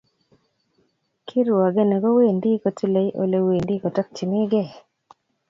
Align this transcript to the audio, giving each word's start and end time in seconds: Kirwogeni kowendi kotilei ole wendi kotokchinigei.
Kirwogeni 1.27 1.95
kowendi 2.03 2.51
kotilei 2.61 3.09
ole 3.21 3.37
wendi 3.47 3.75
kotokchinigei. 3.81 4.71